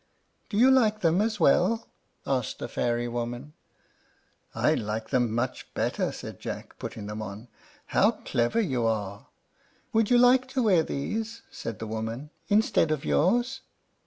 "Do 0.49 0.57
you 0.57 0.71
like 0.71 1.01
them 1.01 1.21
as 1.21 1.39
well?" 1.39 1.87
asked 2.25 2.57
the 2.57 2.67
fairy 2.67 3.07
woman. 3.07 3.53
"I 4.55 4.73
like 4.73 5.11
them 5.11 5.31
much 5.31 5.71
better," 5.75 6.11
said 6.11 6.39
Jack, 6.39 6.79
putting 6.79 7.05
them 7.05 7.21
on. 7.21 7.49
"How 7.85 8.09
clever 8.13 8.59
you 8.59 8.87
are!" 8.87 9.27
"Would 9.93 10.09
you 10.09 10.17
like 10.17 10.47
to 10.53 10.63
wear 10.63 10.81
these," 10.81 11.43
said 11.51 11.77
the 11.77 11.85
woman, 11.85 12.31
"instead 12.49 12.89
of 12.89 13.05
yours?" 13.05 13.61